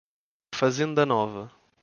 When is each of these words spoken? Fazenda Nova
Fazenda 0.55 1.05
Nova 1.05 1.53